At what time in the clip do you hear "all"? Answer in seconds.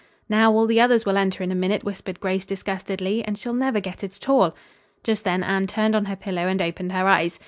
0.51-0.65, 4.29-4.55